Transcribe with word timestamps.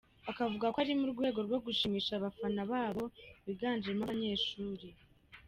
Akavuga 0.31 0.65
ko 0.73 0.77
ari 0.83 0.93
mu 0.99 1.05
rwego 1.13 1.39
rwo 1.47 1.57
gushimisha 1.65 2.11
abafana 2.15 2.61
babo 2.71 3.03
biganjemo 3.45 4.01
abanyeshuri. 4.05 4.87